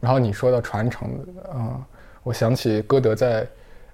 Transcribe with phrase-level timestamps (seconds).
[0.00, 1.08] 然后你说到传承
[1.52, 1.84] 啊，嗯，
[2.22, 3.46] 我想起歌德在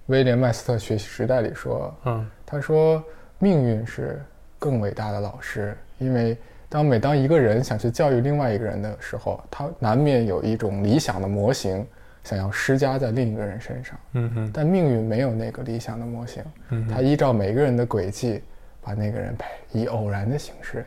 [0.07, 2.31] 威廉麦斯特学习时代里说，嗯。
[2.49, 3.03] 他说
[3.41, 4.23] 命运是
[4.57, 6.39] 更伟大的老师，因为
[6.69, 11.85] 当每当一个人想去教育另外一个人的时候，他难免有一种理想的模型
[12.23, 18.43] 想要施加在另一个人身上，嗯嗯但命运没有那个理想的模型，嗯他依照每个人的轨迹，
[18.81, 20.87] 把那个人培以偶然的形式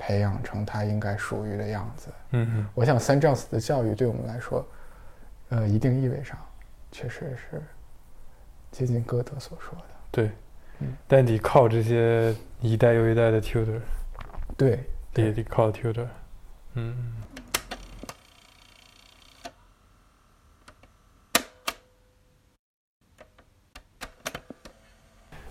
[0.00, 2.08] 培养成他应该属于的样子。
[2.30, 4.66] 嗯嗯我想三丈子的教育对我们来说，
[5.50, 6.38] 呃，一定意味上
[6.90, 7.62] 确实是
[8.70, 9.84] 接近歌德所说的。
[10.10, 10.30] 对
[10.78, 13.78] 嗯，但得靠这些一代又一代的 tutor，
[14.56, 16.06] 对，得得靠 tutor。
[16.74, 16.96] 嗯，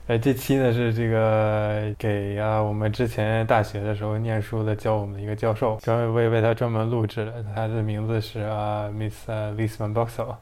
[0.10, 7.46] 哎，这期呢是这个给啊我们之前大学的时候念书的教我们的一个教授，专门为为他专门录制的。
[7.54, 10.36] 他的名字是啊 Miss Liz Van Boxel。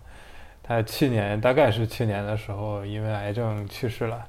[0.64, 4.26] 他去年大概是去年的时候因为癌症去世了。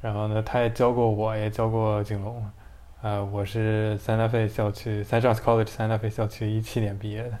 [0.00, 2.42] 然后呢，他也教过我，也教过景龙。
[3.02, 5.20] 呃，我是三大费校区 St.
[5.20, 7.32] John's College 三大费校区一七年毕业的。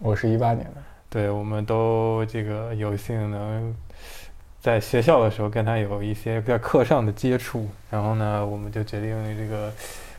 [0.00, 0.80] 我是一八年的。
[1.10, 3.74] 对，我们都这个有幸能
[4.62, 9.72] 在学校的时候跟他有一些在课上的接触，然后呢，我们就决定这个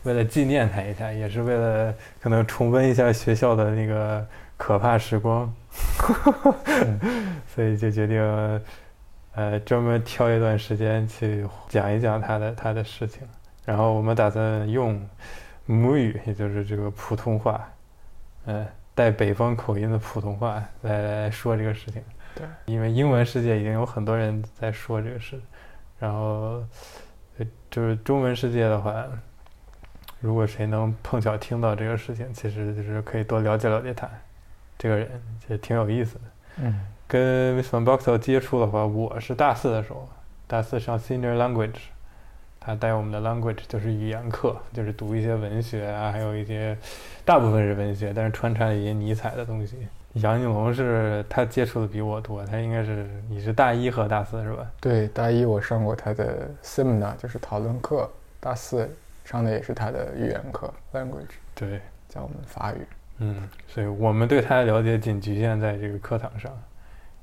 [0.04, 4.28] 为了纪念他一下，也是为了可能重温一下学校的那个
[4.58, 5.50] 可怕时光，
[7.56, 8.62] 所以就决定
[9.34, 13.22] 呃专门挑一段时间去讲一讲他的他的事情，
[13.64, 15.02] 然后我们打算用
[15.66, 17.66] 母语，也就是这个普通话，
[18.44, 18.68] 呃。
[18.96, 22.02] 带北方口音的普通话来来说这个事情，
[22.36, 25.40] 对，因为英文世界已经有很多人在说这个事，
[26.00, 26.64] 然后，
[27.72, 29.06] 就是中文世界的话，
[30.20, 34.10] 如果谁能碰巧听到这个事情，其实就是可以多了解了解他
[34.78, 36.22] 这个人，其实挺有意思的。
[36.58, 40.08] 嗯，跟 Miss Van Boxel 接触的话，我是大四的时候，
[40.46, 41.93] 大四上 Senior Language。
[42.66, 46.78] 他带我们的 language 就是语言课，就是读一些文学啊，还有一些
[47.26, 49.78] 大部分是文学，但是穿插一些尼采的东西。
[50.14, 54.66] 杨景龙是他接触的比我多，他应该是你是大一和大四是吧？
[54.80, 58.08] 对，大一我上过他的 seminar，就是讨论课；
[58.40, 58.90] 大四
[59.26, 62.78] 上的也是他的语言课 language，对，教我们法语。
[63.18, 66.52] 嗯，所以我们对他的了解仅局限在这个课堂上，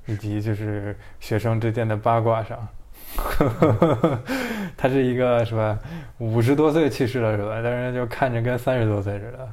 [0.05, 2.67] 以及就是学生之间的八卦上。
[4.77, 5.77] 他是一个是吧？
[6.17, 7.61] 五十多岁去世了是吧？
[7.63, 9.49] 但是就看着跟三十多岁似的。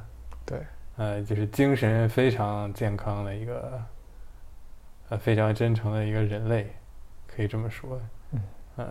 [0.46, 0.58] 对，
[0.96, 3.82] 呃，就是精神非常健康的一个，
[5.10, 6.72] 呃，非常真诚的一个人类，
[7.26, 8.00] 可以这么说。
[8.32, 8.40] 嗯，
[8.76, 8.86] 呃，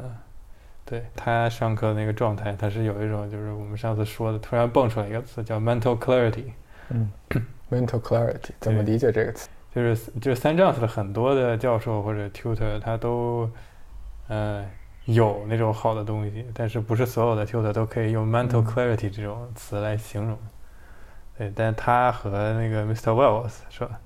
[0.85, 6.51] 对他上课那个状态，他是有一种就是我们上次说的，突然蹦出来一个词叫 mental clarity。
[6.89, 7.11] 嗯，
[7.72, 9.49] mental clarity 怎么理解这个词？
[9.73, 13.49] 就是就是三丈子的很多的教授或者 tutor 他都。
[14.28, 14.66] 呃，
[15.06, 20.38] 有那种好的东西，但是不是所有的 tutor 都可以用 mental clarity 这种词来形容。
[21.38, 23.14] 对，但他和那个 Mr.
[23.14, 24.00] Wells 是吧？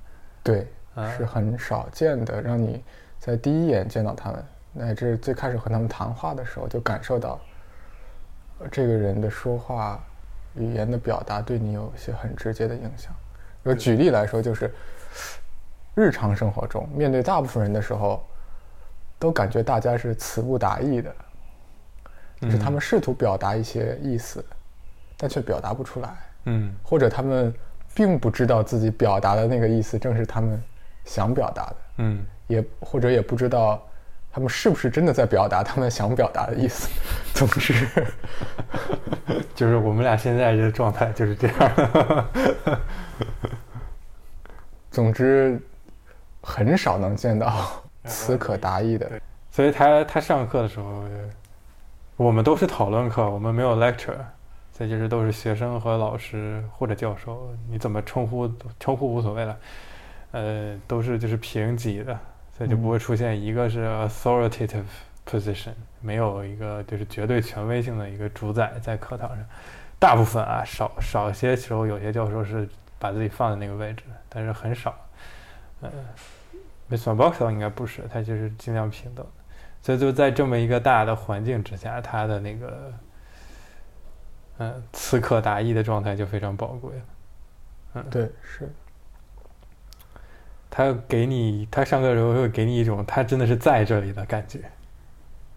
[0.44, 2.84] 对，啊是很少见的，让你
[3.18, 7.40] 在第一眼见到他们，乃至最开始和他们谈话的时候，就感受到
[8.72, 10.00] 这个人的说话
[10.56, 13.12] 语言的表达对你有一些很直接的影响。
[13.66, 14.72] 就举例来说，就是
[15.96, 18.24] 日常生活中面对大部分人的时候。
[19.22, 21.14] 都感觉大家是词不达意的，
[22.42, 24.44] 就是他们试图表达一些意思，
[25.16, 26.10] 但却表达不出来。
[26.46, 27.54] 嗯，或者他们
[27.94, 30.60] 并不知道自己表达的那个意思正是他们
[31.06, 31.76] 想表达的。
[31.98, 33.80] 嗯，也或者也不知道
[34.32, 36.90] 他们是不是真的在表达他们想表达的意思。
[37.36, 37.88] 总之，
[39.54, 42.28] 就是我们俩现在这个状态就是这样。
[44.90, 45.62] 总之，
[46.42, 47.84] 很少能见到。
[48.06, 49.10] 词可达意的，
[49.52, 51.04] 所以他他上课的时候，
[52.18, 54.18] 我们都是讨论课，我们没有 lecture，
[54.72, 59.58] 所以就是都是学生和老师或者教授，你怎么称呼称呼无所谓了，
[60.32, 62.18] 呃，都是就是平级的，
[62.58, 64.84] 所以就不会出现一个是 authoritative
[65.26, 69.46] position，没有一个就是绝对权威性的一个主宰在课堂上，
[70.00, 72.68] 大部分啊少少些时候有些教授是
[72.98, 74.96] 把自己放在那个位置，但是很少，
[76.98, 79.26] Van Boxel 应该不是，他就是尽量平等，
[79.82, 82.94] 所以就在这么一个大的环境之下，他的那个，
[84.60, 87.02] 嗯，刺客达意的状态就非常宝贵了。
[87.96, 88.72] 嗯，对，是。
[90.70, 94.60] 他给你，他上课的时候会给你一种他真的是在这里的感觉，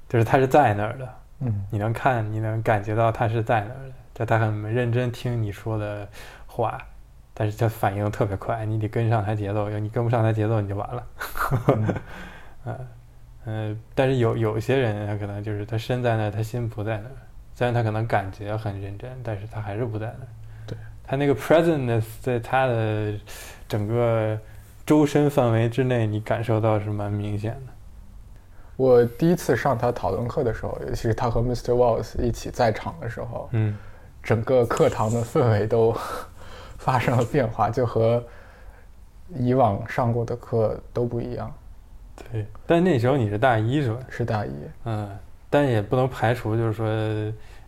[0.08, 1.14] 就是他是在那儿的。
[1.40, 6.08] 嗯，你能看，你能感觉到他是在那儿的，就他很认真听你说的
[6.46, 6.78] 话，
[7.34, 11.06] 但是他反应特别快，你得跟上他节奏，要你跟不上他节奏你就完了。
[11.69, 11.94] 嗯
[12.64, 12.78] 嗯
[13.46, 17.16] 嗯， 但是有有些人他可能就是他身在那儿，他心不在那儿，
[17.54, 20.28] 虽然他可能感觉很认真，但是他还是不在那儿。
[20.66, 23.12] 对，他那个 presentness 在他的
[23.69, 24.38] 整个
[24.86, 27.72] 周身范围之内，你感受到是蛮明显的。
[28.76, 31.72] 我第一次上他讨论课的时候，尤其是他和 Mr.
[31.72, 33.76] Walls 一起在场的时候，嗯
[34.22, 35.94] 整个课堂的氛围都
[36.78, 38.22] 发生了变化，就和
[39.28, 41.52] 以往上过的课都不一样。
[42.16, 43.98] 对，但那时候你是大一是吧？
[44.08, 44.52] 是大一，
[44.84, 45.08] 嗯，
[45.50, 46.86] 但也不能排除，就是说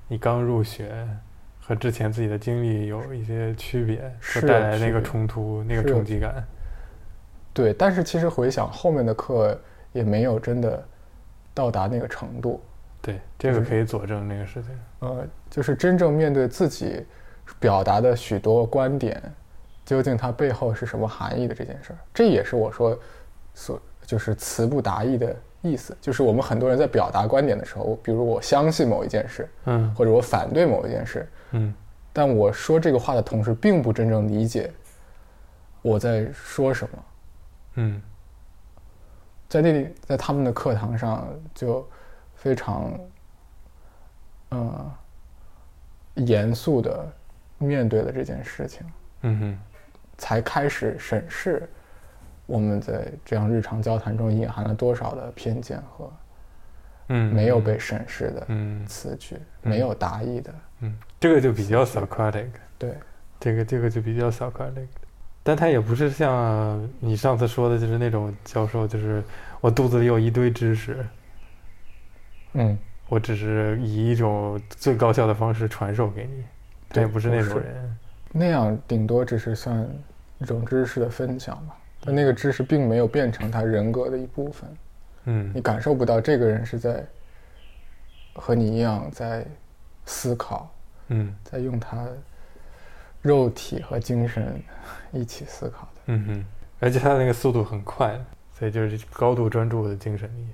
[0.06, 1.06] 你刚入学
[1.60, 6.44] 和之前自己的经历有一些区别，是带来那个冲突、那个冲击感。
[7.52, 9.58] 对，但是其实回想后面的课
[9.92, 10.86] 也没有真的
[11.52, 12.62] 到达那个程度。
[13.02, 14.70] 对，这个可以佐证那个事情。
[15.00, 17.04] 呃，就是真正面对自己
[17.58, 19.22] 表达的许多观点，
[19.84, 22.98] 究竟它背后是什么含义的这件事儿，这也是我说
[23.54, 25.96] 所就是词不达意的意思。
[26.00, 31.74] 就是我们很多人在表达观点的时候，比如我相信某一件事，嗯或者我反对某一件事，嗯
[32.12, 34.72] 但我说这个话的同时，并不真正理解
[35.82, 37.04] 我在说什么。
[37.74, 38.02] 嗯
[39.48, 41.88] 在那里，在他们的课堂上就
[42.34, 42.98] 非常，
[44.48, 44.92] 呃，
[46.14, 47.06] 严肃的
[47.58, 48.86] 面对了这件事情，
[49.22, 49.58] 嗯哼
[50.18, 51.68] 才开始审视
[52.46, 56.12] 我们在这样日常交谈中隐含了多少的偏见和
[57.08, 62.48] 嗯，没有被审视的嗯词句，没有达意的，嗯，这个就比较 Socratic，
[62.78, 62.94] 对，
[63.38, 64.88] 这个这个就比较 Socratic，
[65.42, 69.22] 但他也不是像你上次说的，就是那种教授，就是
[69.60, 71.06] 我肚子里有一堆知识，
[72.54, 72.76] 嗯，
[73.08, 76.44] 我只是以一种最高效的方式传授给你，
[76.96, 77.96] 对也不是那种人。
[78.32, 79.88] 那样顶多只是算
[80.38, 84.76] 一种知识的分享吧，但那个知识并没有变成他人格的一部分。
[85.24, 87.04] 嗯你感受不到这个人是在
[88.34, 89.44] 和你一样在
[90.04, 90.70] 思考，
[91.08, 92.06] 嗯在用他
[93.22, 94.62] 肉体和精神
[95.12, 96.00] 一起思考的。
[96.06, 96.44] 嗯哼，
[96.78, 98.20] 而且他那个速度很快，
[98.56, 100.46] 所以就是高度专注的精神力。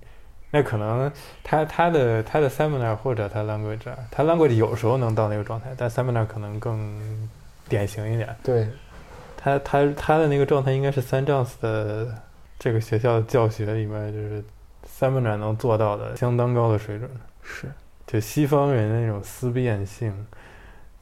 [0.55, 1.11] 那可能
[1.43, 7.29] 他他的他的 seminar 或者他 language，啊他 language 有时候能到那个状态，但 seminar 可能更
[7.71, 8.29] 典型一点。
[8.43, 8.69] 对，
[9.35, 12.15] 他他他的那个状态应该是三 Jones 的
[12.59, 14.45] 这个学校的教学里面，就是
[14.87, 17.11] seminar 能做到的相当高的水准。
[17.43, 17.73] 是，
[18.07, 20.15] 就西方人的那种思辨性，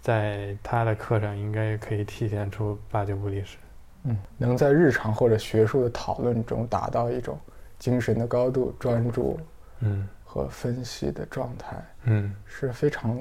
[0.01, 3.57] 在他的课上应该可以体现出八九不离十。
[4.05, 7.39] 嗯，能在日常或者学术的讨论中达到一种
[7.81, 9.41] 精神的高度、专注
[9.81, 13.19] 嗯和分析的状态，嗯是非常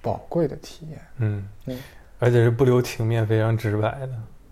[0.00, 1.00] 宝贵的体验。
[1.18, 1.78] 嗯嗯，
[2.18, 4.08] 而且是不留情面，非常直白的。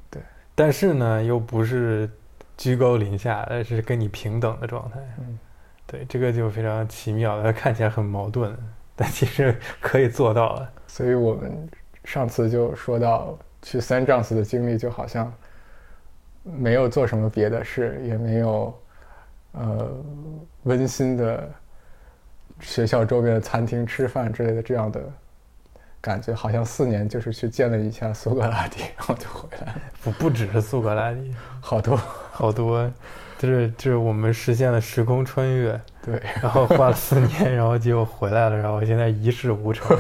[0.08, 0.22] 对，
[0.54, 2.08] 但是呢，又不是
[2.56, 5.00] 居高临下，而是跟你平等的状态。
[5.18, 5.36] 嗯，
[5.86, 8.56] 对，这个就非常奇妙，它看起来很矛盾，
[8.94, 10.72] 但其实可以做到的。
[10.86, 11.68] 所以我们
[12.04, 15.32] 上次就说到去三丈寺的经历，就好像
[16.44, 18.72] 没有做什么别的事，也没有
[19.52, 19.90] 呃
[20.64, 21.48] 温馨的
[22.60, 25.00] 学校周边的餐厅吃饭之类的这样的
[26.00, 31.98] 感觉，好像四年就是去见了一下苏格拉底，然后就回来了，不不只是苏格拉底，好多。
[32.32, 32.90] 好多，
[33.38, 39.94] 就是就是我们实现了时空穿越，对，然后花了四年，然后结果回来了，然后现在一事无成。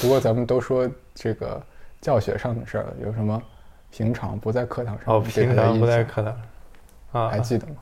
[0.00, 1.62] 不过咱们都说这个
[2.00, 3.42] 教学上的事儿了，有什么
[3.96, 6.36] 平常不在课堂上哦，平常不在课堂
[7.12, 7.74] 啊，还记得吗？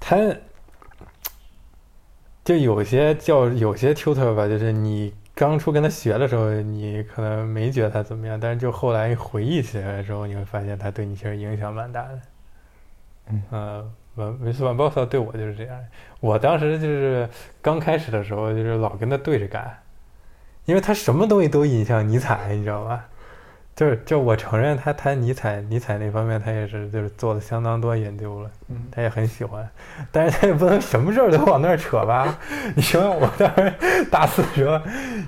[0.00, 0.16] 他
[2.42, 12.20] 就有些教有些 tutor 吧，就是你刚初跟他学的时候，你可能没觉得他怎么样，但是就后来回忆起来的时候，你会发现他对你其实影响蛮大的。
[13.28, 15.78] 嗯呃，文维斯万鲍萨对我就是这样。
[16.20, 17.28] 我当时就是
[17.60, 19.78] 刚开始的时候，就是老跟他对着干，
[20.64, 23.06] 因为他什么东西都引向尼采，你知道吧？
[23.80, 28.50] 就是就我承认他他尼采尼采那方面他也是就是做了相当多研究了。
[28.68, 29.66] 嗯，他也很喜欢，
[30.12, 32.38] 但是他也不能什么事儿都往那儿扯吧。
[32.76, 33.72] 你说我当时
[34.10, 34.78] 大四时候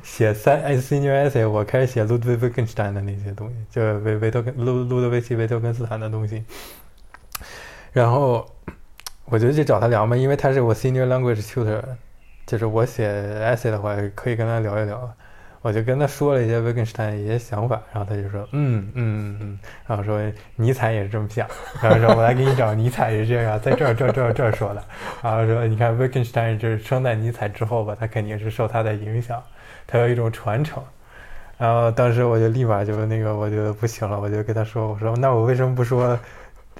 [0.02, 6.44] 写三哎 senior essay，我开始写路德维根斯坦的那些东西，就维维特根路路德维希维特根斯坦的东西。
[7.90, 8.46] 然后
[9.24, 11.82] 我就去找他聊嘛，因为他是我 senior language tutor，
[12.44, 13.10] 就是我写
[13.46, 15.10] essay 的话可以跟他聊一聊。
[15.62, 20.20] 我就跟他说了一些维根斯坦的一些想法，然后他就说，嗯嗯嗯嗯，然后说
[20.56, 21.48] 尼采也是这么想，
[21.80, 24.82] 然后说我来给你找尼采是这样，在这儿这儿这儿这儿说的，
[25.22, 29.42] 然后说你看维根斯坦就是生在尼采之后吧，他肯定是受他的影响，
[29.86, 30.82] 他有一种传承。
[31.58, 36.18] 然后当时我就立马就那个我就不行了，我就跟他说，我说那我为什么不说？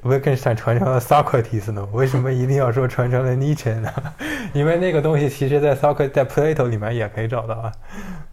[0.03, 1.87] 维根斯坦传承了 Socrates 呢？
[1.93, 3.93] 为什么一定要说传承了 Nietzsche 呢？
[4.53, 7.73] 因为那个东西其实，在 Socrates 在 Plato 里面也可以找到啊。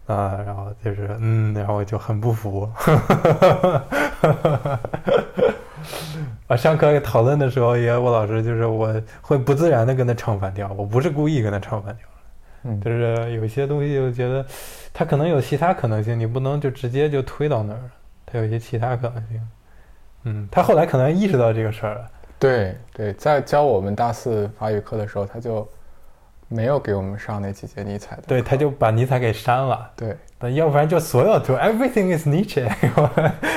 [0.06, 2.68] 啊，然后就是嗯，然后我就很不服。
[6.48, 12.04] 啊，上课讨论的时候，也我老师就是我会不自然的跟他唱反调，我不是故意跟他唱反调，
[12.64, 14.44] 嗯，就是有些东西就觉得
[14.92, 17.80] 他可能有其他可能性，你不能就直接就推到那儿，
[18.26, 19.40] 他有一些其他可能性。
[20.24, 22.06] 嗯，他后来可能意识到这个事儿了。
[22.38, 25.68] 对对，在教我们大四法语课的时候，他就
[26.48, 28.22] 没有给我们上那几节尼采的。
[28.26, 29.90] 对，他就把尼采给删了。
[29.94, 32.66] 对，那要不然就所有都 everything is Nietzsche，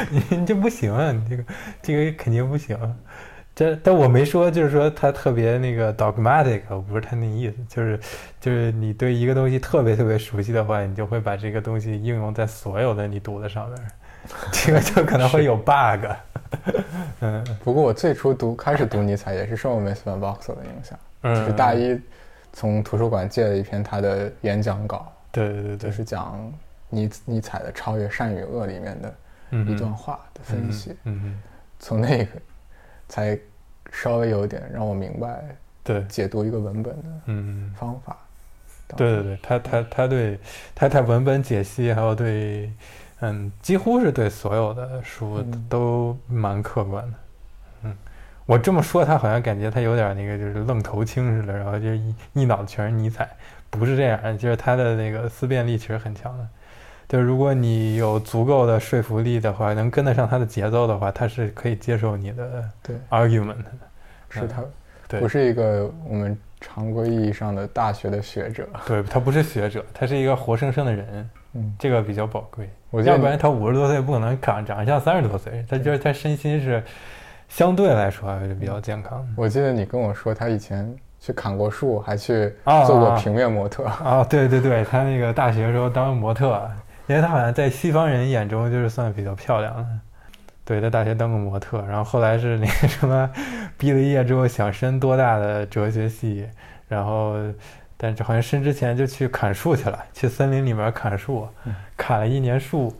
[0.29, 1.43] 你这不行啊，你这个
[1.81, 2.77] 这个肯定不行。
[3.55, 7.99] 这但我没说，就是说他特别那个 dogmatic，不是他那意思，就是
[8.41, 13.79] 就是你对一个东西特别特别熟悉的话，你就会把这个东西应用在所有的你读的上面。
[14.51, 16.05] 这个就可能会有 bug，
[17.21, 17.43] 嗯。
[17.63, 21.35] 不过我最初读开始读尼采也是受梅斯 van boxer 的影响，嗯。
[21.35, 21.99] 就是大一
[22.53, 26.51] 从图书馆借了一篇他的演讲稿，对对对，就是讲
[26.89, 29.13] 尼尼采的《超越善与恶》里面的
[29.71, 31.41] 一段话的分析，嗯
[31.79, 32.31] 从那个
[33.09, 33.37] 才
[33.91, 35.43] 稍微有点让我明白，
[35.83, 36.03] 对。
[36.05, 37.73] 解读一个文本的嗯。
[37.77, 38.17] 方法，
[38.95, 40.39] 对对对，他他他对
[40.73, 42.71] 他他文本解析还有对。
[43.25, 47.17] 嗯，几乎是对所有的书都蛮客观的。
[47.83, 47.95] 嗯，
[48.45, 53.29] 我这么说，他好像感觉他有点那个，就是愣头青似的，然后就一一脑子全是尼采，
[53.69, 56.45] 不是这样，就是他的那个思辨力其实很强的。
[57.07, 63.71] 就如果你有足够的说服力的话，能跟得上他的节奏的话，他是可以接受你的对 argument 的。
[64.29, 64.63] 是他，
[65.17, 68.67] 不是一个我们常规意义上的大学的学者。
[68.85, 71.29] 对他不是学者，他是一个活生生的人。
[71.53, 72.69] 嗯，这个比较宝贵。
[72.93, 76.83] 我要不然他五十多岁不可能长长得像三十多岁，他就是他身心是
[77.49, 79.27] 相对来说还是比较健康。
[79.35, 82.53] 我记得你跟我说他以前去砍过树，还去
[82.85, 84.23] 做过平面模特啊。
[84.29, 86.69] 对对对，他那个大学时候当模特，
[87.07, 89.87] 因为他好像在西方人眼中就是算比较漂亮的。
[90.63, 93.27] 对，在大学当过模特，然后后来是那个什么，
[93.75, 96.47] 毕了业之后想升多大的哲学系，
[96.87, 97.37] 然后。
[98.03, 101.47] 但是好像申之前就去砍树去了，去森林里面砍树，
[101.95, 102.93] 砍了一年树，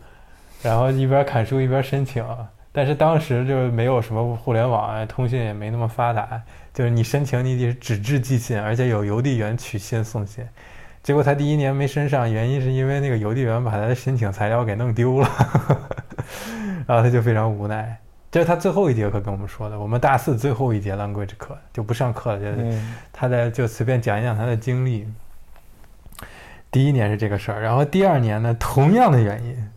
[0.62, 2.26] 然后一边砍树一边申请。
[2.72, 6.42] 但是当时就没有什么互联网啊，通讯也没那么发达，
[6.74, 10.48] 就是你申请你得纸质寄信，而且有邮递员取信送信。
[11.04, 15.30] 结果他第一年没申上，原因是因为那个邮递员把他的申请材料给弄丢了，
[16.88, 18.00] 然后他就非常无奈。
[18.34, 19.80] 这是他最后一节课跟我们说的。
[19.80, 22.48] 我们大四最后一节 language 课就不上课了，就
[23.12, 25.08] 他在就随便讲一讲他的经历。
[26.72, 29.70] 第一年是这个事儿，然后第二年呢，同样的原因，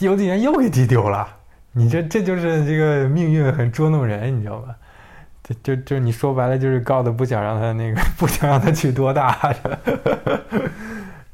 [0.00, 1.36] 邮递员又给寄丢了。
[1.72, 4.76] 你这这就是这个命运很捉弄人，你知道吧？
[5.42, 9.34] 就就就你说白了就是告的不想让他那个不想让他去多大。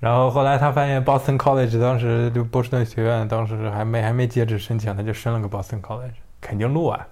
[0.05, 7.07] 然后后来他发现 Boston College 当时就波士顿学院当时还没还没截止申请，他就申了个 Boston College，肯定录啊，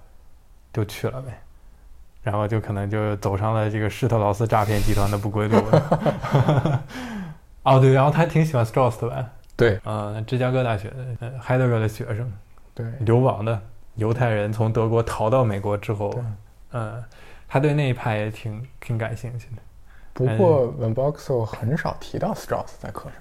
[0.71, 1.41] 就去了呗。
[2.21, 5.57] 然后就可能就走上了这个施特劳斯诈骗集团的不归路。
[7.63, 9.27] 哦对，然后他挺喜欢 Strauss 的吧？
[9.57, 12.31] 对，呃，芝加哥大学的 Heidegger 的学生，
[12.75, 13.59] 对，流亡的
[13.95, 16.13] 犹太人从德国逃到美国之后，
[16.73, 17.03] 嗯，
[17.47, 19.61] 他对那一派也挺挺感兴趣的。
[20.13, 23.13] 不过 Van Boxel 很少提到 Strauss 在课上，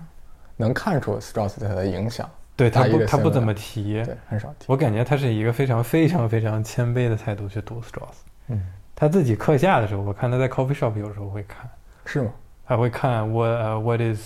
[0.56, 2.28] 能看出 Strauss 对他的影响。
[2.54, 4.66] 对他不，他不怎么提，对，很少提。
[4.68, 8.16] 我感觉他是一个非常非常非常谦卑的态度去读 Strauss。
[8.48, 8.60] 嗯，
[8.94, 11.68] 他自己课下的时候，我看他在 coffee shop 有时候会看。
[12.04, 12.30] 是吗？
[12.66, 14.20] 他会看 What What is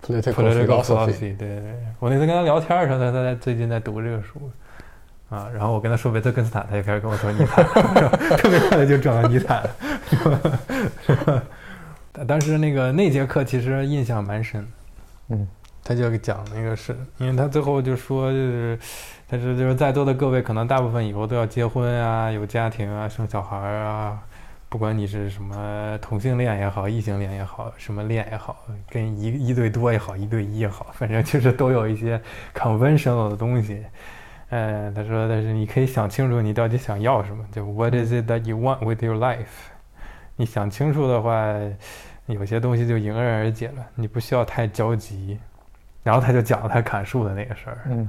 [0.00, 1.36] political philosophy？
[1.36, 4.50] 对对对，我那次跟他聊天的时候，他他在最近在读这个书。
[5.28, 7.62] 啊，然后我跟他说维特根斯坦，他就开始跟我说尼采，
[8.38, 9.70] 特别快的就转到尼采了。
[12.26, 14.66] 当时那个那节课其实印象蛮深，
[15.28, 15.46] 嗯，
[15.84, 18.78] 他就讲那个是，因为他最后就说，就是，
[19.26, 24.20] 他说就是在座的各位可能大部分以后都要结婚啊，有家庭啊，生小孩啊，
[24.68, 32.20] 不管你是什么同性恋也好，异性恋也好，什么恋也好，跟一一对多也好，一对一也好，反正就是都有一些
[32.54, 33.82] conventional 的东西。
[34.50, 39.46] 嗯，他说，但是你可以想清楚你到底想要什么，就 What is it that you want with your life？
[40.36, 41.54] 你想清楚的话。
[42.28, 45.38] 有些东西就迎刃而解了，你不需要太着急。
[46.04, 47.78] 然后他就讲了他砍树的那个事儿。
[47.90, 48.08] 嗯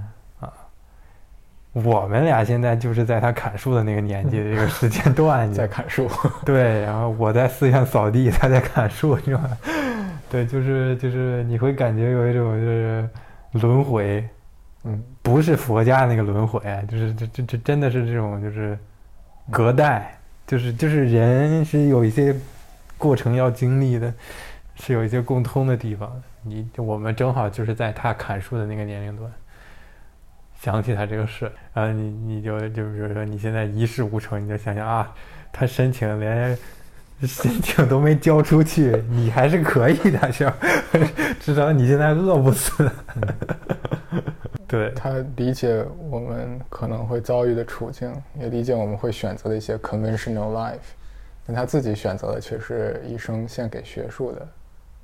[1.74, 6.10] 我们俩现在就是在他砍树的那个年纪的这个时间段，在砍树，
[6.44, 9.58] 对，然后我在寺院扫地，他在砍树，是吧？
[10.32, 13.10] 对，就是就是你会感觉有一种就是
[13.52, 14.28] 轮回，
[14.84, 18.78] 嗯不是佛家那个轮回，啊就是这这这真的是这种就是
[19.52, 22.36] 隔代，就是就是人是有一些
[23.00, 24.14] 过程要经历的，
[24.76, 26.22] 是有一些共通的地方的。
[26.44, 29.32] 你我们正好就是在他砍树的那个年龄段，
[30.62, 35.12] 想起他这个事，然后你你就就比如说你现在一事无成，你就想想啊，
[35.52, 36.58] 他申请连
[37.22, 40.52] 申请都没交出去， 你还是可以的，就？
[41.40, 42.90] 至少你现在饿不死。
[44.68, 50.78] 对，他理解我们可能会遭遇的处境，也理解我们会选择的一些 conventional life，
[51.52, 54.48] 但他自己选择的却是一生献给学术的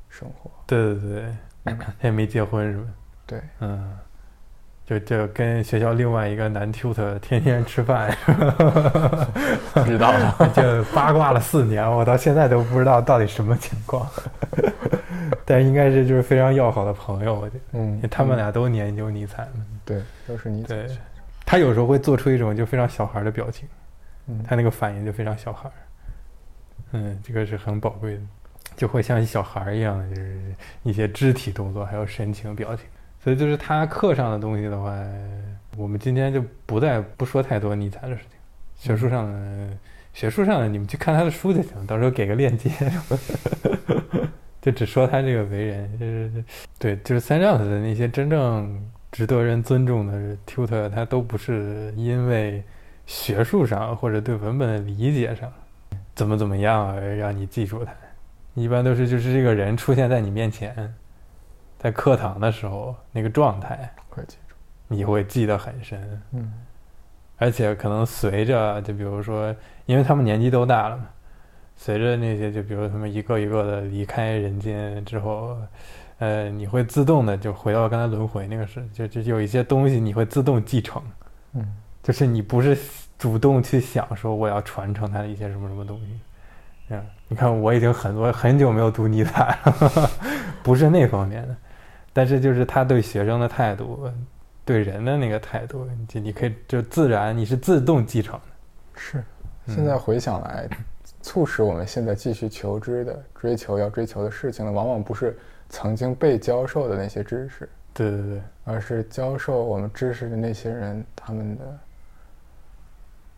[0.10, 0.52] 生活。
[0.68, 1.36] 对对对，
[1.66, 2.86] 他也 没结婚是吧？
[3.25, 3.98] 对，嗯，
[4.86, 8.16] 就就跟学校另外一个男 tutor 天天吃饭，
[9.74, 10.36] 不 知道了。
[10.56, 14.08] 就八卦了四年，我到现在都不知道到底什么情况，
[15.44, 19.66] 但应该是就是非常要好的朋友，我觉得，嗯，他们俩都研究尼采嘛。
[19.84, 20.88] 对，都是你对，
[21.44, 23.68] 他有时候会做出一种就非常小孩的表情，
[24.28, 25.74] 嗯他那个反应就非常小孩儿，
[26.96, 28.22] 嗯，这个是很宝贵的，
[28.75, 30.40] 就会像小孩儿一样，就是
[30.84, 32.86] 一些肢体动作，还有神情表情。
[33.24, 34.96] 所以就是他课上的东西的话，
[35.75, 38.40] 我们今天就不再不说太多尼采的事情，
[38.75, 39.70] 学术上的
[40.14, 42.70] 学术上的你们去看他的书就行，到时候给个链接，
[44.62, 46.44] 就只说他这个为人，就是
[46.78, 48.80] 对，就是三丈子的那些真正
[49.12, 52.64] 值得人尊重的 tutor，他都不是因为
[53.08, 55.52] 学术上或者对文本的理解上
[56.15, 57.91] 怎么怎么样而让你记住他，
[58.53, 60.93] 一般都是就是这个人出现在你面前，
[61.77, 64.55] 在课堂的时候那个状态，会记住。
[64.88, 66.22] 你会记得很深。
[66.31, 66.53] 嗯
[67.38, 69.53] 而且可能随着，就比如说，
[69.86, 71.03] 因为他们年纪都大了嘛，
[71.75, 75.57] 随着那些，就比如他们一个一个的离开人间之后，
[76.19, 81.03] 呃，你会自动的就回到刚才轮回那个事，就就有一些东西你会自动继承，
[81.55, 82.77] 嗯就是你不是
[83.17, 86.19] 主动去想说我要传承他的一些什么什么东西。
[86.89, 90.10] 嗯，你看我已经很多很久没有读尼采了，
[90.62, 91.56] 不是那方面的，
[92.13, 94.10] 但是就是他对学生的态度，
[94.63, 98.41] 对人的那个态度，就你可以就自然你是自动继承的。
[98.95, 99.17] 是。
[99.19, 99.23] 嗯
[99.67, 100.69] 现在回想来，
[101.23, 105.36] 促使我们现在继续求知的、追求要追求的事情呢，往往不是
[105.69, 111.80] 曾经被教授的那些知识，对对对，而是教授我们知识的那些人他们的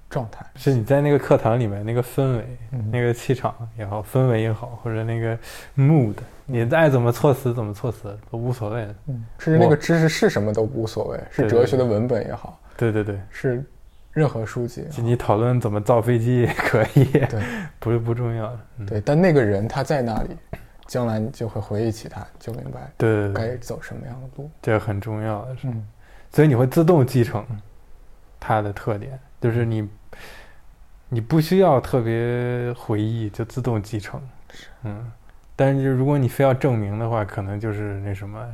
[0.09, 0.45] 状态。
[0.55, 5.37] 是你在那个课堂里面那个氛围、嗯那个气场也好，氛围也好，或者那个
[5.75, 6.15] mood，
[6.45, 8.95] 你爱怎么措辞怎么措辞都无所谓的。
[9.07, 13.63] 嗯，甚至那个知识是什么都无所谓，是哲学的文本也好，对对对，是
[14.11, 14.85] 任何书籍。
[14.91, 17.41] 就你讨论怎么造飞机也可以，对
[17.79, 18.59] 不是不重要的。
[18.77, 20.29] 嗯、对，但那个人他在那里，
[20.85, 24.49] 将来你就会回忆起他，就明白对该走什么样的路。
[24.61, 25.87] 这个很重要的是，嗯
[26.29, 27.43] 所以你会自动继承
[28.37, 29.87] 它的特点，就是你
[31.09, 34.21] 你不需要特别回忆就自动继承。
[34.83, 35.11] 嗯，
[35.55, 38.45] 但是如果你非要证明的话，可能就是那什么，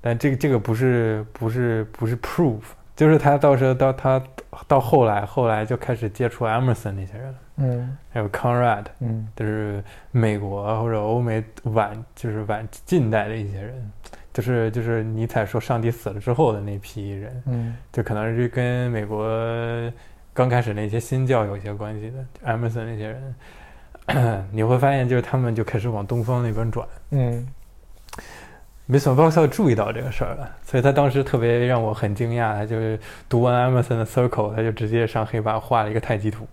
[0.00, 2.60] 但这个这个不是不是不是 proof，
[2.96, 4.22] 就是他到时候到他
[4.66, 13.90] 到后来后来就开始接触 Emerson 那些人了，嗯还有 Conrad，嗯就是美国或者欧美晚就是晚近代的一些人，
[14.40, 19.28] 就是就是尼采说上帝死了之后的那批人，嗯就可能是跟美国
[20.32, 23.14] 刚开始那些新教有一些关系的，Emerson 那些
[24.06, 26.88] 人， 你会发现就是他们就开始往东方那边转。
[27.10, 27.46] 嗯
[28.86, 32.98] 没想到他注意到这个事儿了，所以他当时特别让我很惊讶，他就是
[33.28, 36.48] 读完 Emerson 的 Circle，他就直接上黑板画了一个太极图，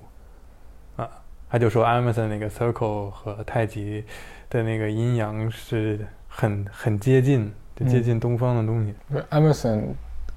[0.97, 1.09] 啊，
[1.49, 4.03] 他就说 Emerson 那个 Circle 和太极
[4.49, 8.93] 的那个阴阳是很很接近，就接近东方的东西。
[9.11, 9.83] 对，Emerson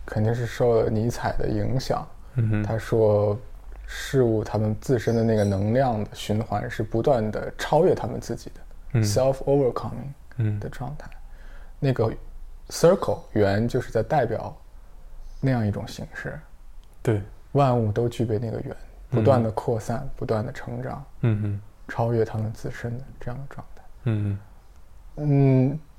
[0.04, 2.06] 肯定是受了尼采的影响。
[2.36, 3.38] 嗯哼，他说，
[3.86, 8.60] 事物他们自身的那个能量的循环是不断的超越他们自己的、
[8.92, 11.10] 嗯 self overcoming 嗯的状态。
[11.80, 12.12] 那个
[12.68, 14.56] circle 圆就是在代表
[15.40, 16.38] 那样一种形式，
[17.02, 17.20] 对，
[17.52, 18.76] 万物都具备那个圆，
[19.08, 23.82] 不断的扩散，不断的成长，嗯哼，超越他们自身的这样的状态。
[24.04, 24.38] 嗯嗯，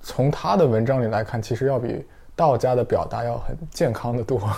[0.02, 4.41] 从他的文章里来看，其实要比道家的表达要很健康的多。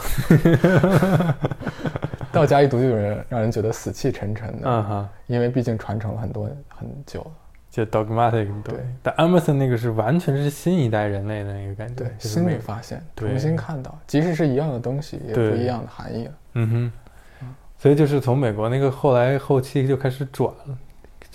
[2.32, 7.32] 道家一读就有人让人觉得死气沉沉的，哼，啊哈，因为毕竟传承了很多很久了。
[7.70, 16.32] 就 dogmatic 对但 Emerson 那个是完全是新一代人类的那个感觉，对，新就是每的发现，对重新看到，即使是一样的东西，也不一样的含义了。
[16.54, 20.78] 嗯哼，所以就是从美国那个后来后期就开始转了，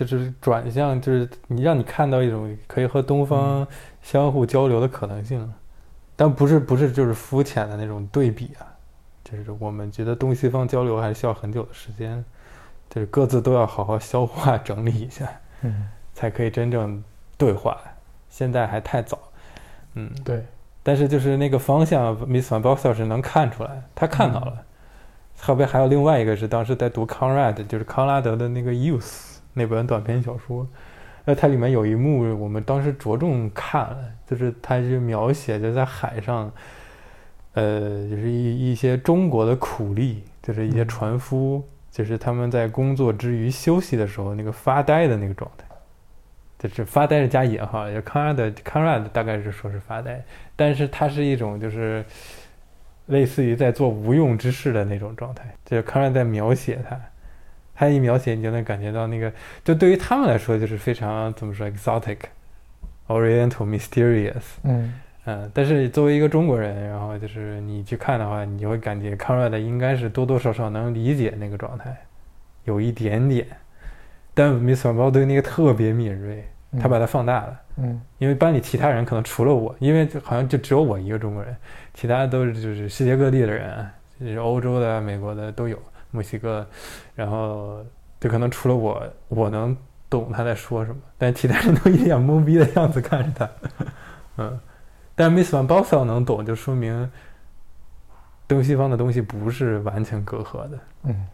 [0.06, 3.66] 就是转向，就是你让你看到一种可以和东方
[4.00, 5.52] 相互交流的可能性，
[6.14, 8.66] 但不是不是就是肤浅的那种对比啊，
[9.24, 12.24] 就是我们觉得东西方交流还是需要很久的时间，
[12.88, 15.28] 就是各自都要好好消化整理一下，
[15.62, 17.02] 嗯，才可以真正
[17.36, 17.76] 对话，
[18.30, 19.18] 现在还太早，
[19.94, 20.44] 嗯，对，
[20.82, 24.64] 但是就是那个方向，Miss Van Boxer 是能看出来，他看到了。
[25.40, 29.00] 后边还有另外一个是当时在读康 rad，就是康拉德的那个《Youth》
[29.58, 30.66] 那本短篇小说，
[31.24, 36.50] 那它里面有一幕我们当时着重看了，就是它就描写就在海上，
[37.52, 45.64] 呃，就是一一些中国的苦力，就是一些嗯船夫，就是他们在工作之余休息的时候那个发呆的那个状态。
[46.60, 50.20] 就是发呆是加引号，就康拉的康拉的大概是说是发呆，
[50.56, 52.04] 但是它是一种就是
[53.06, 57.00] 类似于在做无用之事的那种状态，就是康拉在描写他，
[57.78, 62.18] 他一描写你就能感觉到那个，就对于他们来说就是非常怎么说 exotic、
[63.06, 64.94] oriental、mysterious，嗯。
[65.30, 71.94] 嗯，但是作为一个中国人，然后就是你去看的话，你就会感觉康拉的应该是多多少少能理解那个状态，
[72.64, 73.46] 有一点点，
[74.32, 77.60] 但 Miss Van Ball 对那个特别敏锐，嗯，他把它放大了。
[77.76, 78.00] 嗯。
[78.16, 81.54] 因为班里其他人可能除了我，因为好像就只有我一个中国人，
[81.92, 83.86] 其他都是就是世界各地的人，
[84.18, 85.78] 就是欧洲的、美国的都有，
[86.10, 86.66] 墨西哥，
[87.14, 87.84] 然后
[88.20, 89.76] 就可能除了我，我能
[90.08, 93.50] 懂他在说什么，但其他人都一脸懵逼的样子看着他，
[94.38, 94.60] 嗯，
[95.14, 97.10] 但 Miss Van Bossel 能懂，就说明
[98.46, 101.26] 东西方的东西不是完全隔阂的，嗯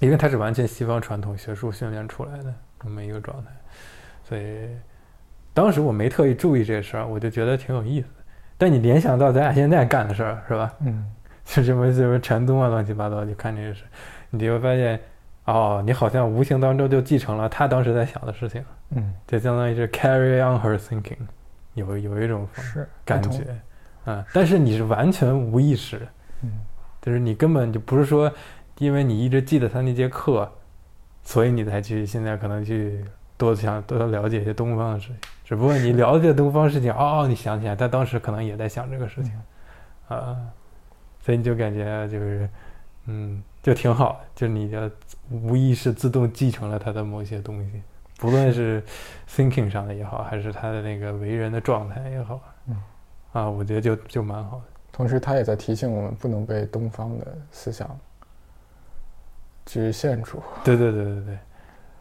[0.00, 3.50] 因为它是完全西方传统学术训练出来的这么一个状态，
[4.24, 4.68] 所以
[5.52, 8.24] 当时我没特意注意这事儿，我就觉得挺有意思的。
[8.56, 10.72] 但你联想到咱俩现在干的事儿，是吧？
[10.80, 11.04] 嗯
[11.44, 13.82] 就什么什么禅宗啊，乱七八糟，就看这个事，
[14.30, 14.98] 你就会发现，
[15.44, 21.16] 哦，你好像无形当中就继承了他当时在想的事情，嗯，就相当于是 carry on her thinking，
[21.74, 23.44] 有有一种是感觉，
[24.06, 26.00] 嗯，但是你是完全无意识，
[26.42, 26.50] 嗯
[27.02, 28.30] 就是你根本就不是说，
[28.78, 30.50] 因为你一直记得他那节课，
[31.22, 33.04] 所以你才去现在可能去
[33.36, 35.16] 多想多了解一些东方的事情。
[35.44, 39.32] 只不过你了解东方事情，哦，你想起来，他当时可能也在想这个事情，
[40.08, 40.36] 啊，
[41.20, 42.48] 所以你就感觉就是，
[43.06, 44.90] 嗯，就挺好的，就是你的
[45.30, 47.82] 无意识自动继承了他的某些东西，
[48.18, 48.82] 不论是
[49.28, 52.76] thinking 上的也好，还是他的那个为人的状态也好，嗯，
[53.32, 54.64] 啊，我觉得就就蛮好的。
[54.92, 57.98] 同时，他也在提醒我们不能被东方的思想
[59.66, 60.42] 局限住。
[60.62, 61.38] 对对对对对，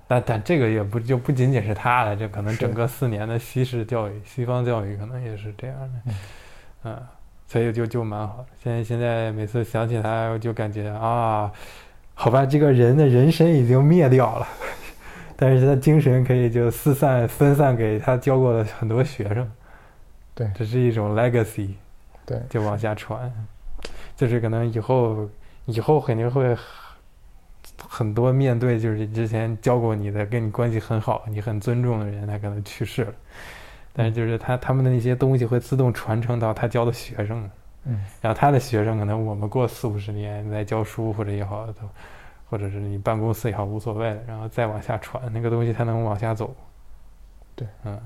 [0.07, 6.15] 但但这个也不就不仅仅是他了，这可能整个四年的西式教育、西方教育可能也是这样的，嗯。
[6.81, 7.07] 嗯，
[7.49, 8.45] 所以就就蛮好的。
[8.63, 11.51] 现在现在每次想起他，我就感觉啊，
[12.13, 14.47] 好吧，这个人的人身已经灭掉了，
[15.35, 19.51] 但是他精神可以就四散分散给他教过的很多学生，
[20.35, 20.47] 对。
[20.55, 21.71] 这是一种 legacy，
[22.23, 23.33] 对，就往下传，
[24.15, 25.27] 就是可能以后
[25.65, 26.55] 以后肯定会
[27.79, 33.13] 很多面对就是之前教过你的、跟你关系很好、你很尊重的人，他可能去世了，
[33.99, 37.49] 但是就是他他们的那些东西会自动传承到他教的学生，
[37.83, 41.81] 嗯然后他的学生可能我们过四五十年在教书或者也好，都
[42.49, 46.55] 或者是你办公室也好无所谓了，然后再往下传那个东西，才能往下走。
[47.55, 47.99] 对，嗯，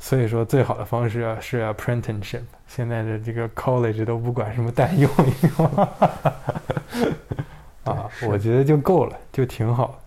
[0.00, 2.42] 所以说最好的方式啊是 apprenticeship。
[2.66, 5.08] 现在的这个 college 都不管什么带用
[5.56, 5.66] 用，
[7.86, 10.00] 啊，我觉得就够了，就挺好。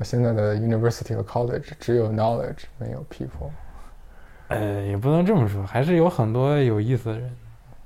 [0.00, 3.50] 现在的 university 和 college 只有 knowledge 没有 people。
[4.48, 7.36] 呃，也不能这么说，还是有很多有意思的人。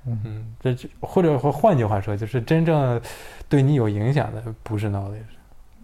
[0.07, 3.01] 嗯嗯，这就或者或换句话说，就是真正
[3.51, 5.20] 对你有影响的不是 knowledge，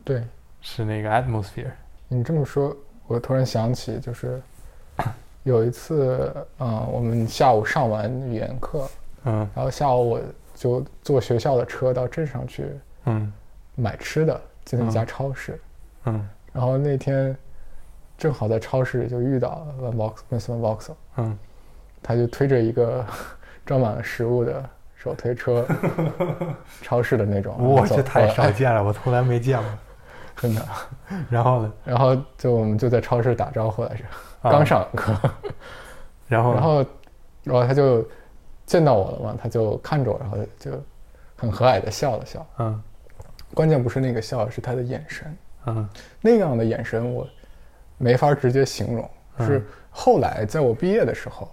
[0.05, 0.23] 对
[0.62, 1.71] 是那个 atmosphere。
[2.09, 2.75] 你这么说，
[3.07, 4.41] 我突然想起，就是
[5.43, 8.89] 有一次，嗯、我们下午上完语言课，
[9.25, 10.21] 嗯然后下午我
[10.55, 12.71] 就坐学校的车到镇上去
[13.05, 13.31] 嗯
[13.75, 15.61] 买吃的，进了一家嗯超市。
[16.07, 17.37] 嗯然后那天
[18.18, 21.38] 正好在超市里就遇到 Van Box Miss Van Box，嗯，
[22.02, 23.05] 他就推着一个
[23.64, 24.62] 装满了食物的
[24.94, 25.66] 手推车，
[26.83, 27.55] 超市的那种。
[27.59, 29.68] 然后哇，这太少见了，我从来没见过。
[30.37, 30.62] 真的。
[31.31, 31.72] 然后呢？
[31.85, 34.05] 然后就我们就在超市打招呼来着，
[34.42, 35.31] 啊刚上完课，
[36.29, 36.87] 然后然后
[37.44, 38.07] 然后他就
[38.66, 40.70] 见到我了嘛，他就看着我，然后就
[41.37, 42.46] 很和蔼的笑了笑。
[42.59, 42.83] 嗯
[43.55, 45.37] 关键不是那个笑，是他的眼神。
[45.66, 45.88] 嗯
[46.20, 47.26] 那样的眼神我
[47.99, 51.49] 没法直接形容，是后来在我毕业的时候，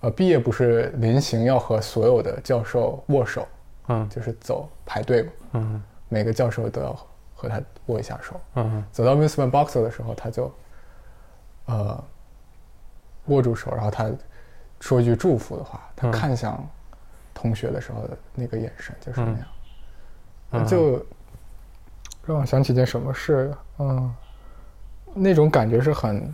[0.00, 3.46] 呃，毕业不是临行要和所有的教授握手，
[3.88, 4.08] 嗯。
[4.08, 5.82] 就是走排队嘛，嗯。
[6.08, 6.96] 每个教授都要
[7.34, 8.40] 和他握一下手。
[8.54, 8.84] 嗯。
[8.92, 10.52] 走到 Miss Van Boxer 的时候，他就
[11.66, 12.04] 呃
[13.26, 14.10] 握住手，然后他
[14.80, 16.12] 说一句祝福的话，他嗯。
[16.12, 16.64] 看向
[17.34, 19.48] 同学的时候的那个眼神就是那样，
[20.52, 21.04] 嗯就
[22.24, 24.14] 让我想起件什么事，嗯，
[25.14, 26.32] 那种感觉是很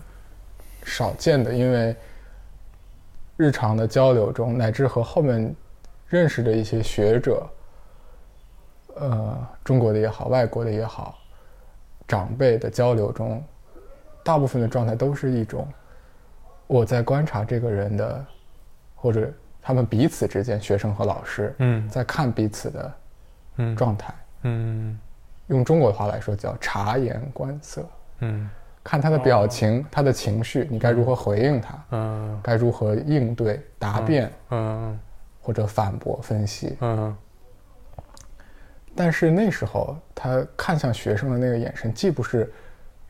[0.85, 1.97] 少见的，因为
[3.37, 5.55] 日常的交流中，乃至和后面
[6.09, 7.47] 认识的一些学者，
[8.97, 11.19] 呃，中国的也好，外国的也好，
[12.07, 13.43] 长辈的交流中，
[14.25, 15.67] 大部分的状态都是一种
[16.67, 18.27] 我在观察这个人的，
[18.95, 21.89] 或者他们彼此之间，学生和老师嗯。
[21.89, 22.93] 在看彼此的
[23.57, 24.15] 嗯状态。
[24.43, 24.99] 嗯。
[25.49, 27.89] 用中国的话来说叫察言观色，
[28.21, 28.51] 嗯
[28.89, 32.41] 看他的表情、他的情绪，你该如何回应他，嗯。
[32.43, 34.99] 该如何应对、答辩、嗯。
[35.43, 36.75] 或者反驳、分析。
[36.81, 37.15] 嗯。
[38.97, 42.51] 但是那时候他看向学生的那个眼神，既不是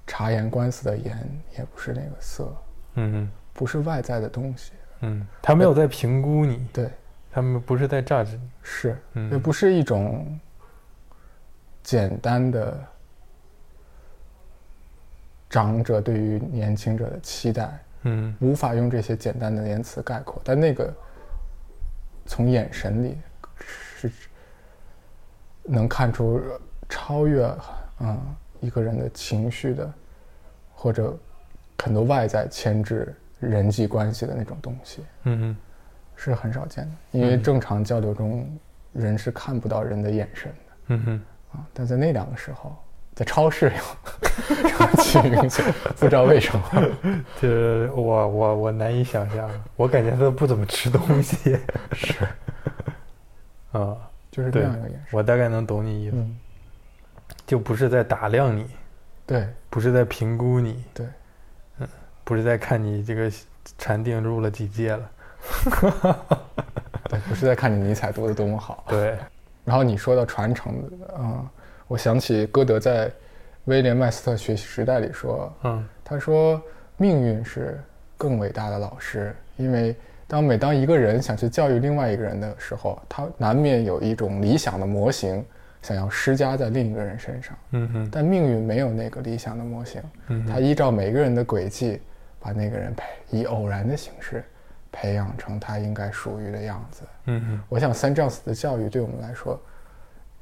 [0.04, 1.16] 察言观色的言，
[1.56, 2.52] 也不是那个色，
[2.94, 3.30] 嗯。
[3.52, 4.72] 不是外在的东西。
[5.02, 6.90] 嗯，他没有在评估你，对，
[7.30, 9.30] 他们不是在 judge 你，是，嗯。
[9.30, 10.26] 也不是一种
[11.84, 12.84] 简单的
[15.48, 17.78] 长者对于年轻者的期待。
[18.02, 20.94] 嗯无法用这些简单的言辞概括，但那个
[22.24, 23.18] 从眼神里
[23.96, 24.11] 是
[25.64, 26.40] 能看出
[26.88, 27.52] 超越
[27.98, 29.92] 嗯一个人的情绪的，
[30.72, 31.18] 或者
[31.82, 35.56] 很多外在牵制人际关系的那种东西，嗯
[36.14, 36.92] 是很少见的。
[37.11, 38.48] 因为嗯正常交流中，
[38.92, 41.22] 人是看不到人的眼神的嗯哼。
[41.52, 42.76] 啊，但在那两个时候，
[43.18, 43.72] 在超市有
[44.46, 45.64] 这么去明显，
[45.98, 46.64] 不知道为什么。
[47.40, 51.59] 这我我我难以想象，我感觉他都不怎么吃东西。
[51.92, 52.14] 是，
[53.76, 53.96] 啊，
[54.31, 55.07] 就是这样一个眼神。
[55.11, 56.38] 我大概能懂你意思，嗯，
[57.44, 58.64] 就不是在打量你，
[59.26, 61.04] 对不是在评估你，对，
[61.81, 61.88] 嗯，
[62.22, 63.28] 不是在看你这个
[63.78, 65.11] 禅定入了几届了，
[67.09, 68.85] 对，不是在看你尼采读的多么好。
[68.87, 69.18] 对，
[69.64, 71.48] 然后你说到传承的，嗯，
[71.88, 73.11] 我想起歌德在
[73.64, 76.62] 威廉麦斯特学习时代里说，嗯他说
[76.98, 77.81] 命运是
[78.16, 79.96] 更伟大的老师，因为
[80.27, 85.42] 当每当一个人想去教育另外一个人的时候，他难免有一种理想的模型
[85.81, 92.03] 想要施加在另一个人身上，嗯哼但命运没有那个理想的模型，嗯他依照每个人的轨迹，
[92.38, 94.44] 把那个人培以偶然的形式
[94.92, 97.03] 培养成他应该属于的样子。
[97.27, 99.59] 嗯哼我想三丈子的教育对我们来说，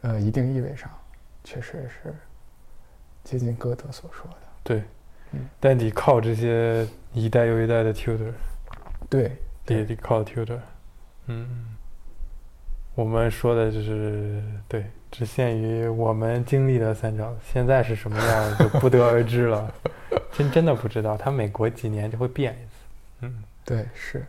[0.01, 0.91] 呃，一定意味上
[1.47, 2.13] 确实是
[3.23, 4.37] 接近歌德所说的。
[4.65, 4.83] 对
[5.31, 8.33] 嗯，但得靠这些一代又一代的 tutor，
[9.09, 10.59] 对，得得靠 tutor，
[11.27, 11.77] 嗯，
[12.97, 19.73] 我们说的就是对，只限于我们经历的三章，现在是什么样就不得而知了，
[20.33, 22.71] 真真的不知道，它每隔几年就会变一次，
[23.21, 23.43] 嗯。
[23.65, 24.27] 对，是。